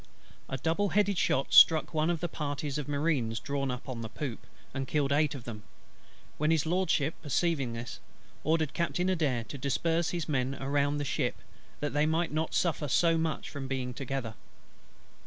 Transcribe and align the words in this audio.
A 0.49 0.57
double 0.57 0.89
headed 0.89 1.19
shot 1.19 1.53
struck 1.53 1.93
one 1.93 2.09
of 2.09 2.21
the 2.21 2.27
parties 2.27 2.79
of 2.79 2.87
Marines 2.87 3.39
drawn 3.39 3.69
up 3.69 3.87
on 3.87 4.01
the 4.01 4.09
poop, 4.09 4.47
and 4.73 4.87
killed 4.87 5.11
eight 5.11 5.35
of 5.35 5.43
them; 5.43 5.61
when 6.39 6.49
His 6.49 6.65
LORDSHIP, 6.65 7.13
perceiving 7.21 7.73
this, 7.73 7.99
ordered 8.43 8.73
Captain 8.73 9.09
ADAIR, 9.11 9.43
to 9.43 9.59
disperse 9.59 10.09
his 10.09 10.27
men 10.27 10.57
round 10.59 10.99
the 10.99 11.05
ship, 11.05 11.35
that 11.81 11.93
they 11.93 12.07
might 12.07 12.31
not 12.31 12.55
suffer 12.55 12.87
so 12.87 13.15
much 13.15 13.47
from 13.51 13.67
being 13.67 13.93
together. 13.93 14.33